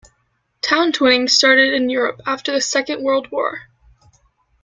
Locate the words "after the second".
2.25-3.03